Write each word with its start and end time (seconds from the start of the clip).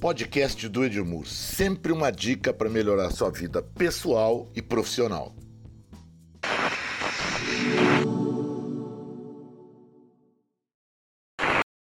podcast 0.00 0.66
do 0.66 0.82
Edmur, 0.82 1.26
sempre 1.26 1.92
uma 1.92 2.10
dica 2.10 2.54
para 2.54 2.70
melhorar 2.70 3.10
sua 3.10 3.30
vida 3.30 3.62
pessoal 3.62 4.50
e 4.56 4.62
profissional. 4.62 5.36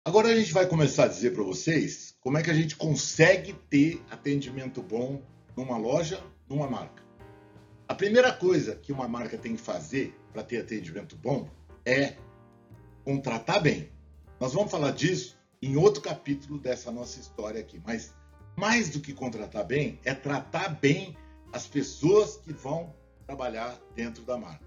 Agora 0.05 0.29
a 0.29 0.36
gente 0.36 0.54
vai 0.54 0.65
começar 0.65 1.04
a 1.04 1.07
dizer 1.09 1.33
para 1.33 1.43
vocês 1.43 2.15
como 2.21 2.38
é 2.38 2.41
que 2.41 2.49
a 2.49 2.54
gente 2.54 2.78
consegue 2.78 3.54
ter 3.70 4.01
atendimento 4.10 4.82
bom 4.82 5.22
numa 5.58 5.78
loja, 5.78 6.24
numa 6.47 6.70
marca. 6.70 7.04
A 7.86 7.94
primeira 7.94 8.32
coisa 8.32 8.78
que 8.78 8.94
uma 8.94 9.10
marca 9.10 9.38
tem 9.38 9.58
que 9.58 9.62
fazer 9.62 10.16
para 10.32 10.42
ter 10.42 10.62
atendimento 10.62 11.18
bom 11.18 11.50
é 11.86 12.16
contratar 13.04 13.62
bem. 13.62 13.90
Nós 14.40 14.54
vamos 14.54 14.72
falar 14.72 14.92
disso 14.92 15.38
em 15.62 15.76
outro 15.78 16.02
capítulo 16.02 16.59
dessa 16.59 16.91
nossa 16.91 17.20
história 17.20 17.59
aqui, 17.59 17.81
mas 17.85 18.13
mais 18.55 18.90
do 18.90 18.99
que 18.99 19.14
contratar 19.14 19.66
bem 19.66 20.00
é 20.04 20.14
tratar 20.14 20.70
bem 20.70 21.16
as 21.52 21.68
pessoas 21.68 22.38
que 22.38 22.54
vão 22.54 22.94
trabalhar 23.26 23.80
dentro 23.95 24.23
da 24.23 24.38
marca. 24.38 24.66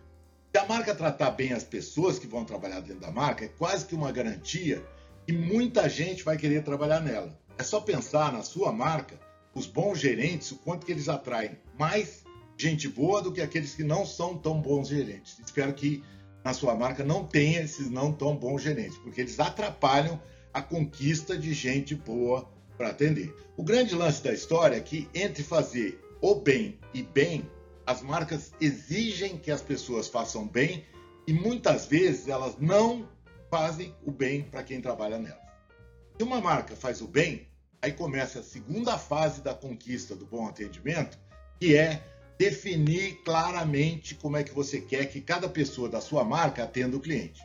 Se 0.52 0.58
a 0.58 0.66
marca 0.66 0.94
tratar 0.94 1.30
bem 1.32 1.52
as 1.52 1.64
pessoas 1.64 2.18
que 2.18 2.26
vão 2.26 2.44
trabalhar 2.44 2.80
dentro 2.80 3.00
da 3.00 3.10
marca, 3.10 3.44
é 3.44 3.48
quase 3.48 3.84
que 3.84 3.94
uma 3.94 4.10
garantia 4.10 4.84
que 5.26 5.32
muita 5.32 5.88
gente 5.88 6.24
vai 6.24 6.36
querer 6.36 6.64
trabalhar 6.64 7.00
nela. 7.00 7.38
É 7.58 7.62
só 7.62 7.80
pensar 7.80 8.32
na 8.32 8.42
sua 8.42 8.72
marca, 8.72 9.18
os 9.54 9.66
bons 9.66 9.98
gerentes, 9.98 10.50
o 10.52 10.56
quanto 10.56 10.86
que 10.86 10.92
eles 10.92 11.08
atraem 11.08 11.58
mais 11.78 12.24
gente 12.56 12.88
boa 12.88 13.22
do 13.22 13.32
que 13.32 13.40
aqueles 13.40 13.74
que 13.74 13.84
não 13.84 14.04
são 14.06 14.36
tão 14.36 14.60
bons 14.60 14.88
gerentes. 14.88 15.38
Espero 15.38 15.72
que 15.74 16.02
na 16.44 16.52
sua 16.54 16.74
marca 16.74 17.04
não 17.04 17.24
tenha 17.24 17.60
esses 17.60 17.90
não 17.90 18.12
tão 18.12 18.34
bons 18.36 18.62
gerentes, 18.62 18.96
porque 18.98 19.20
eles 19.20 19.38
atrapalham 19.38 20.20
a 20.52 20.62
conquista 20.62 21.36
de 21.36 21.52
gente 21.52 21.94
boa 21.94 22.48
para 22.76 22.90
atender. 22.90 23.34
O 23.56 23.62
grande 23.62 23.94
lance 23.94 24.22
da 24.22 24.32
história 24.32 24.76
é 24.76 24.80
que 24.80 25.08
entre 25.14 25.42
fazer 25.42 26.00
o 26.20 26.34
bem 26.36 26.78
e 26.94 27.02
bem, 27.02 27.48
as 27.86 28.02
marcas 28.02 28.52
exigem 28.60 29.36
que 29.36 29.50
as 29.50 29.62
pessoas 29.62 30.08
façam 30.08 30.46
bem 30.46 30.84
e 31.26 31.32
muitas 31.32 31.86
vezes 31.86 32.28
elas 32.28 32.56
não 32.58 33.08
fazem 33.50 33.94
o 34.04 34.10
bem 34.10 34.42
para 34.42 34.62
quem 34.62 34.80
trabalha 34.80 35.18
nelas. 35.18 35.48
Se 36.16 36.22
uma 36.22 36.40
marca 36.40 36.76
faz 36.76 37.00
o 37.00 37.06
bem, 37.06 37.48
aí 37.80 37.92
começa 37.92 38.40
a 38.40 38.42
segunda 38.42 38.98
fase 38.98 39.40
da 39.40 39.54
conquista 39.54 40.14
do 40.14 40.26
bom 40.26 40.46
atendimento, 40.46 41.18
que 41.60 41.76
é 41.76 42.02
definir 42.38 43.22
claramente 43.24 44.14
como 44.14 44.36
é 44.36 44.44
que 44.44 44.52
você 44.52 44.80
quer 44.80 45.06
que 45.06 45.20
cada 45.20 45.48
pessoa 45.48 45.88
da 45.88 46.00
sua 46.00 46.24
marca 46.24 46.64
atenda 46.64 46.96
o 46.96 47.00
cliente. 47.00 47.40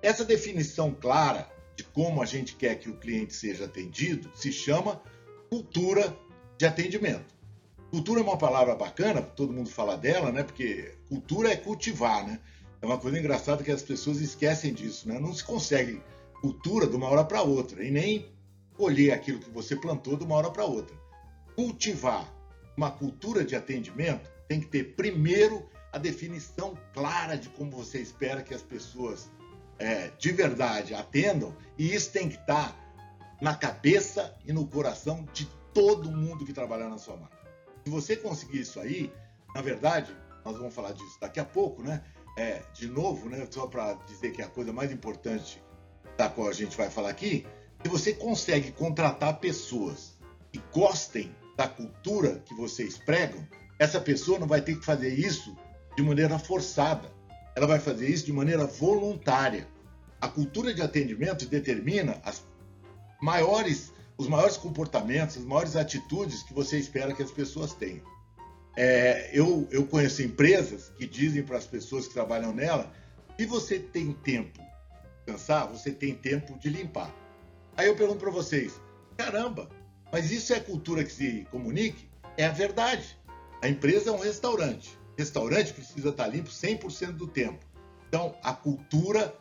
Essa 0.00 0.24
definição 0.24 0.94
clara 0.94 1.48
de 1.78 1.84
como 1.84 2.20
a 2.20 2.26
gente 2.26 2.56
quer 2.56 2.74
que 2.74 2.90
o 2.90 2.96
cliente 2.96 3.32
seja 3.32 3.66
atendido 3.66 4.28
se 4.34 4.50
chama 4.50 5.00
cultura 5.48 6.18
de 6.58 6.66
atendimento. 6.66 7.32
Cultura 7.92 8.18
é 8.18 8.22
uma 8.24 8.36
palavra 8.36 8.74
bacana, 8.74 9.22
todo 9.22 9.52
mundo 9.52 9.70
fala 9.70 9.96
dela, 9.96 10.32
né? 10.32 10.42
Porque 10.42 10.96
cultura 11.08 11.52
é 11.52 11.56
cultivar, 11.56 12.26
né? 12.26 12.40
É 12.82 12.86
uma 12.86 12.98
coisa 12.98 13.16
engraçada 13.16 13.62
que 13.62 13.70
as 13.70 13.80
pessoas 13.80 14.20
esquecem 14.20 14.74
disso, 14.74 15.08
né? 15.08 15.20
Não 15.20 15.32
se 15.32 15.44
consegue 15.44 16.02
cultura 16.40 16.84
de 16.84 16.96
uma 16.96 17.08
hora 17.08 17.24
para 17.24 17.42
outra 17.42 17.84
e 17.84 17.92
nem 17.92 18.26
colher 18.76 19.12
aquilo 19.12 19.38
que 19.38 19.50
você 19.50 19.76
plantou 19.76 20.16
de 20.16 20.24
uma 20.24 20.34
hora 20.34 20.50
para 20.50 20.64
outra. 20.64 20.96
Cultivar 21.54 22.28
uma 22.76 22.90
cultura 22.90 23.44
de 23.44 23.54
atendimento 23.54 24.28
tem 24.48 24.58
que 24.58 24.66
ter 24.66 24.96
primeiro 24.96 25.64
a 25.92 25.98
definição 25.98 26.76
clara 26.92 27.36
de 27.36 27.48
como 27.50 27.70
você 27.70 28.00
espera 28.00 28.42
que 28.42 28.52
as 28.52 28.62
pessoas 28.62 29.30
é, 29.78 30.10
de 30.18 30.32
verdade 30.32 30.94
atendam, 30.94 31.54
e 31.76 31.94
isso 31.94 32.10
tem 32.10 32.28
que 32.28 32.36
estar 32.36 32.76
na 33.40 33.54
cabeça 33.54 34.34
e 34.44 34.52
no 34.52 34.66
coração 34.66 35.26
de 35.32 35.46
todo 35.72 36.10
mundo 36.10 36.44
que 36.44 36.52
trabalhar 36.52 36.88
na 36.88 36.98
sua 36.98 37.16
marca. 37.16 37.38
Se 37.84 37.90
você 37.90 38.16
conseguir 38.16 38.60
isso 38.60 38.80
aí, 38.80 39.12
na 39.54 39.62
verdade, 39.62 40.14
nós 40.44 40.56
vamos 40.56 40.74
falar 40.74 40.92
disso 40.92 41.18
daqui 41.20 41.38
a 41.38 41.44
pouco, 41.44 41.82
né? 41.82 42.02
É, 42.36 42.62
de 42.74 42.88
novo, 42.88 43.28
né? 43.28 43.46
Só 43.50 43.66
para 43.66 43.94
dizer 44.06 44.32
que 44.32 44.42
é 44.42 44.44
a 44.44 44.48
coisa 44.48 44.72
mais 44.72 44.92
importante 44.92 45.62
da 46.16 46.28
qual 46.28 46.48
a 46.48 46.52
gente 46.52 46.76
vai 46.76 46.90
falar 46.90 47.10
aqui, 47.10 47.46
se 47.82 47.88
você 47.88 48.12
consegue 48.12 48.72
contratar 48.72 49.38
pessoas 49.38 50.18
que 50.52 50.60
gostem 50.72 51.34
da 51.56 51.68
cultura 51.68 52.40
que 52.44 52.54
vocês 52.54 52.98
pregam, 52.98 53.46
essa 53.78 54.00
pessoa 54.00 54.38
não 54.38 54.46
vai 54.46 54.60
ter 54.60 54.76
que 54.76 54.84
fazer 54.84 55.14
isso 55.14 55.56
de 55.96 56.02
maneira 56.02 56.38
forçada 56.38 57.10
ela 57.58 57.66
vai 57.66 57.80
fazer 57.80 58.08
isso 58.08 58.24
de 58.24 58.32
maneira 58.32 58.64
voluntária. 58.66 59.66
A 60.20 60.28
cultura 60.28 60.72
de 60.72 60.80
atendimento 60.80 61.44
determina 61.44 62.20
as 62.24 62.44
maiores, 63.20 63.92
os 64.16 64.28
maiores 64.28 64.56
comportamentos, 64.56 65.36
as 65.36 65.44
maiores 65.44 65.74
atitudes 65.74 66.44
que 66.44 66.54
você 66.54 66.78
espera 66.78 67.12
que 67.12 67.22
as 67.22 67.32
pessoas 67.32 67.74
tenham. 67.74 68.04
É, 68.76 69.30
eu, 69.32 69.66
eu 69.72 69.84
conheço 69.84 70.22
empresas 70.22 70.92
que 70.96 71.04
dizem 71.04 71.42
para 71.42 71.58
as 71.58 71.66
pessoas 71.66 72.06
que 72.06 72.14
trabalham 72.14 72.54
nela: 72.54 72.92
se 73.36 73.44
você 73.44 73.80
tem 73.80 74.12
tempo 74.12 74.56
de 74.56 75.32
cansar, 75.32 75.66
você 75.66 75.90
tem 75.90 76.14
tempo 76.14 76.56
de 76.60 76.68
limpar. 76.68 77.12
Aí 77.76 77.88
eu 77.88 77.96
pergunto 77.96 78.20
para 78.20 78.30
vocês: 78.30 78.80
caramba, 79.16 79.68
mas 80.12 80.30
isso 80.30 80.54
é 80.54 80.60
cultura 80.60 81.02
que 81.02 81.12
se 81.12 81.44
comunique? 81.50 82.08
É 82.36 82.46
a 82.46 82.52
verdade. 82.52 83.18
A 83.60 83.68
empresa 83.68 84.10
é 84.10 84.12
um 84.12 84.20
restaurante 84.20 84.96
restaurante 85.18 85.72
precisa 85.72 86.10
estar 86.10 86.28
limpo 86.28 86.48
100% 86.48 87.12
do 87.12 87.26
tempo. 87.26 87.58
Então, 88.08 88.36
a 88.42 88.54
cultura 88.54 89.34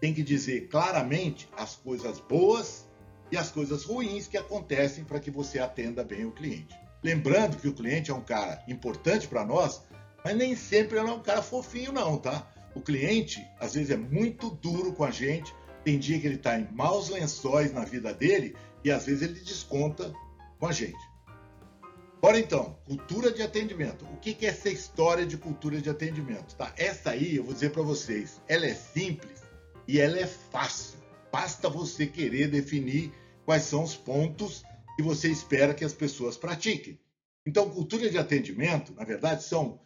tem 0.00 0.14
que 0.14 0.22
dizer 0.22 0.68
claramente 0.68 1.48
as 1.56 1.76
coisas 1.76 2.18
boas 2.18 2.88
e 3.30 3.36
as 3.36 3.50
coisas 3.50 3.84
ruins 3.84 4.26
que 4.26 4.38
acontecem 4.38 5.04
para 5.04 5.20
que 5.20 5.30
você 5.30 5.58
atenda 5.58 6.02
bem 6.02 6.24
o 6.24 6.32
cliente. 6.32 6.74
Lembrando 7.02 7.58
que 7.58 7.68
o 7.68 7.74
cliente 7.74 8.10
é 8.10 8.14
um 8.14 8.22
cara 8.22 8.64
importante 8.66 9.28
para 9.28 9.44
nós, 9.44 9.82
mas 10.24 10.34
nem 10.34 10.56
sempre 10.56 10.98
ele 10.98 11.08
é 11.08 11.12
um 11.12 11.22
cara 11.22 11.42
fofinho, 11.42 11.92
não, 11.92 12.16
tá? 12.16 12.50
O 12.74 12.80
cliente, 12.80 13.46
às 13.60 13.74
vezes, 13.74 13.90
é 13.90 13.96
muito 13.96 14.50
duro 14.50 14.92
com 14.92 15.04
a 15.04 15.10
gente. 15.10 15.54
Tem 15.84 15.98
dia 15.98 16.18
que 16.18 16.26
ele 16.26 16.36
está 16.36 16.58
em 16.58 16.68
maus 16.72 17.10
lençóis 17.10 17.72
na 17.72 17.84
vida 17.84 18.14
dele 18.14 18.56
e 18.82 18.90
às 18.90 19.04
vezes 19.06 19.22
ele 19.22 19.40
desconta 19.40 20.12
com 20.58 20.66
a 20.66 20.72
gente. 20.72 20.98
Bora 22.20 22.36
então, 22.36 22.76
cultura 22.84 23.30
de 23.30 23.42
atendimento. 23.42 24.04
O 24.06 24.16
que 24.16 24.44
é 24.44 24.48
essa 24.48 24.68
história 24.68 25.24
de 25.24 25.36
cultura 25.36 25.80
de 25.80 25.88
atendimento? 25.88 26.56
Tá? 26.56 26.74
Essa 26.76 27.10
aí, 27.10 27.36
eu 27.36 27.44
vou 27.44 27.54
dizer 27.54 27.70
para 27.70 27.82
vocês, 27.82 28.40
ela 28.48 28.66
é 28.66 28.74
simples 28.74 29.42
e 29.86 30.00
ela 30.00 30.18
é 30.18 30.26
fácil. 30.26 30.98
Basta 31.30 31.68
você 31.68 32.06
querer 32.06 32.48
definir 32.48 33.12
quais 33.44 33.62
são 33.62 33.84
os 33.84 33.94
pontos 33.94 34.64
que 34.96 35.02
você 35.02 35.28
espera 35.28 35.72
que 35.72 35.84
as 35.84 35.92
pessoas 35.92 36.36
pratiquem. 36.36 36.98
Então, 37.46 37.70
cultura 37.70 38.10
de 38.10 38.18
atendimento, 38.18 38.92
na 38.94 39.04
verdade, 39.04 39.44
são 39.44 39.80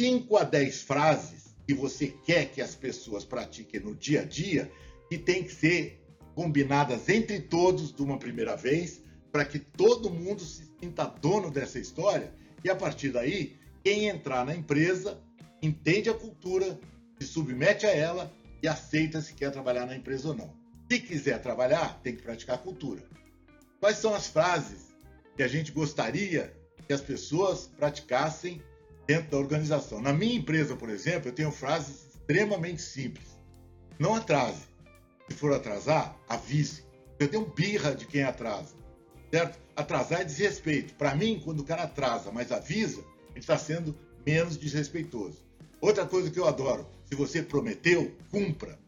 5 0.00 0.34
a 0.38 0.44
10 0.44 0.82
frases 0.82 1.54
que 1.66 1.74
você 1.74 2.08
quer 2.08 2.46
que 2.46 2.62
as 2.62 2.74
pessoas 2.74 3.26
pratiquem 3.26 3.78
no 3.78 3.94
dia 3.94 4.22
a 4.22 4.24
dia 4.24 4.72
que 5.10 5.18
tem 5.18 5.44
que 5.44 5.52
ser 5.52 6.02
combinadas 6.34 7.10
entre 7.10 7.40
todos 7.40 7.94
de 7.94 8.02
uma 8.02 8.18
primeira 8.18 8.56
vez 8.56 9.02
para 9.32 9.46
que 9.46 9.58
todo 9.58 10.10
mundo 10.10 10.44
se 10.44 10.70
sinta 10.78 11.06
dono 11.06 11.50
dessa 11.50 11.78
história 11.78 12.32
e 12.62 12.68
a 12.68 12.76
partir 12.76 13.10
daí, 13.10 13.56
quem 13.82 14.06
entrar 14.08 14.44
na 14.44 14.54
empresa 14.54 15.18
entende 15.62 16.10
a 16.10 16.14
cultura, 16.14 16.78
se 17.18 17.26
submete 17.26 17.86
a 17.86 17.90
ela 17.90 18.30
e 18.62 18.68
aceita 18.68 19.20
se 19.22 19.32
quer 19.32 19.50
trabalhar 19.50 19.86
na 19.86 19.96
empresa 19.96 20.28
ou 20.28 20.34
não. 20.34 20.54
Se 20.90 21.00
quiser 21.00 21.40
trabalhar, 21.40 21.98
tem 22.02 22.14
que 22.14 22.22
praticar 22.22 22.58
cultura. 22.58 23.02
Quais 23.80 23.96
são 23.96 24.14
as 24.14 24.26
frases 24.28 24.94
que 25.34 25.42
a 25.42 25.48
gente 25.48 25.72
gostaria 25.72 26.54
que 26.86 26.92
as 26.92 27.00
pessoas 27.00 27.70
praticassem 27.76 28.62
dentro 29.06 29.30
da 29.30 29.38
organização? 29.38 30.00
Na 30.00 30.12
minha 30.12 30.36
empresa, 30.36 30.76
por 30.76 30.90
exemplo, 30.90 31.30
eu 31.30 31.32
tenho 31.32 31.50
frases 31.50 32.14
extremamente 32.14 32.82
simples. 32.82 33.26
Não 33.98 34.14
atrase. 34.14 34.66
Se 35.28 35.36
for 35.36 35.52
atrasar, 35.54 36.16
avise. 36.28 36.84
Eu 37.18 37.28
tenho 37.28 37.46
birra 37.46 37.94
de 37.94 38.06
quem 38.06 38.22
atrasa 38.22 38.81
certo? 39.32 39.58
Atrasar 39.74 40.20
é 40.20 40.24
desrespeito. 40.24 40.94
Para 40.94 41.14
mim, 41.14 41.40
quando 41.42 41.60
o 41.60 41.64
cara 41.64 41.84
atrasa, 41.84 42.30
mas 42.30 42.52
avisa, 42.52 43.02
ele 43.30 43.40
está 43.40 43.56
sendo 43.56 43.96
menos 44.26 44.58
desrespeitoso. 44.58 45.38
Outra 45.80 46.06
coisa 46.06 46.30
que 46.30 46.38
eu 46.38 46.46
adoro, 46.46 46.86
se 47.06 47.14
você 47.14 47.42
prometeu, 47.42 48.14
cumpra. 48.30 48.78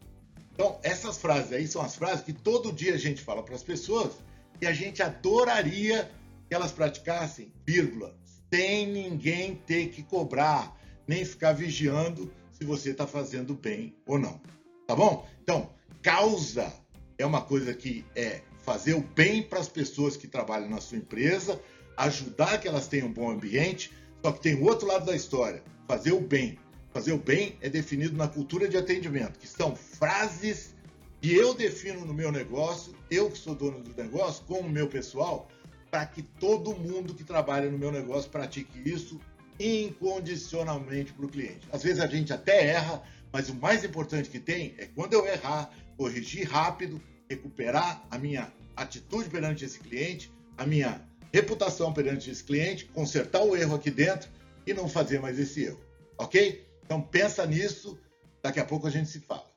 Então, 0.53 0.79
essas 0.83 1.17
frases 1.17 1.51
aí 1.51 1.67
são 1.67 1.81
as 1.81 1.95
frases 1.95 2.23
que 2.23 2.31
todo 2.31 2.71
dia 2.71 2.93
a 2.93 2.97
gente 2.97 3.21
fala 3.21 3.41
para 3.41 3.55
as 3.55 3.63
pessoas 3.63 4.13
e 4.61 4.67
a 4.67 4.71
gente 4.71 5.01
adoraria 5.01 6.09
que 6.47 6.53
elas 6.55 6.71
praticassem, 6.71 7.51
vírgula, 7.65 8.15
sem 8.53 8.87
ninguém 8.87 9.55
ter 9.55 9.89
que 9.89 10.03
cobrar, 10.03 10.79
nem 11.07 11.25
ficar 11.25 11.53
vigiando 11.53 12.31
se 12.51 12.63
você 12.63 12.91
está 12.91 13.05
fazendo 13.05 13.55
bem 13.55 13.95
ou 14.05 14.19
não. 14.19 14.39
Tá 14.87 14.95
bom? 14.95 15.27
Então, 15.41 15.73
causa 16.01 16.71
é 17.17 17.25
uma 17.25 17.41
coisa 17.41 17.73
que 17.73 18.05
é 18.15 18.41
fazer 18.65 18.95
o 18.95 19.01
bem 19.01 19.43
para 19.43 19.59
as 19.59 19.69
pessoas 19.69 20.17
que 20.17 20.27
trabalham 20.27 20.67
na 20.67 20.81
sua 20.81 20.97
empresa, 20.97 21.61
ajudar 21.95 22.59
que 22.59 22.67
elas 22.67 22.87
tenham 22.87 23.07
um 23.07 23.13
bom 23.13 23.29
ambiente. 23.29 23.93
Só 24.23 24.31
que 24.31 24.41
tem 24.41 24.55
o 24.55 24.63
outro 24.63 24.87
lado 24.87 25.05
da 25.05 25.15
história: 25.15 25.63
fazer 25.87 26.11
o 26.11 26.19
bem. 26.19 26.57
Fazer 26.91 27.11
o 27.11 27.17
bem 27.17 27.57
é 27.61 27.69
definido 27.69 28.17
na 28.17 28.27
cultura 28.27 28.67
de 28.67 28.77
atendimento, 28.77 29.37
que 29.37 29.47
são 29.47 29.75
frases 29.75 30.73
que 31.21 31.35
eu 31.35 31.53
defino 31.53 32.05
no 32.05 32.13
meu 32.13 32.31
negócio, 32.31 32.95
eu 33.11 33.29
que 33.29 33.37
sou 33.37 33.53
dono 33.53 33.81
do 33.81 33.93
negócio, 34.01 34.43
com 34.45 34.59
o 34.59 34.69
meu 34.69 34.87
pessoal, 34.87 35.49
para 35.91 36.05
que 36.05 36.21
todo 36.21 36.75
mundo 36.75 37.13
que 37.13 37.23
trabalha 37.23 37.69
no 37.69 37.77
meu 37.77 37.91
negócio 37.91 38.29
pratique 38.31 38.81
isso 38.89 39.19
incondicionalmente 39.59 41.13
para 41.13 41.25
o 41.25 41.29
cliente. 41.29 41.67
Às 41.71 41.83
vezes 41.83 41.99
a 41.99 42.07
gente 42.07 42.31
até 42.31 42.67
erra, 42.67 43.03
mas 43.31 43.49
o 43.49 43.55
mais 43.55 43.83
importante 43.83 44.29
que 44.29 44.39
tem 44.39 44.73
é 44.77 44.85
quando 44.85 45.13
eu 45.13 45.25
errar, 45.25 45.69
corrigir 45.97 46.47
rápido, 46.47 47.01
recuperar 47.29 48.05
a 48.09 48.17
minha 48.17 48.51
atitude 48.75 49.29
perante 49.29 49.65
esse 49.65 49.79
cliente, 49.79 50.31
a 50.57 50.65
minha 50.65 51.01
reputação 51.33 51.93
perante 51.93 52.29
esse 52.29 52.43
cliente, 52.43 52.85
consertar 52.85 53.43
o 53.43 53.55
erro 53.55 53.75
aqui 53.75 53.91
dentro 53.91 54.29
e 54.65 54.73
não 54.73 54.87
fazer 54.87 55.19
mais 55.19 55.37
esse 55.39 55.63
erro, 55.63 55.79
ok? 56.17 56.65
Então 56.83 57.01
pensa 57.01 57.45
nisso, 57.45 57.97
daqui 58.41 58.59
a 58.59 58.65
pouco 58.65 58.87
a 58.87 58.89
gente 58.89 59.09
se 59.09 59.19
fala. 59.19 59.54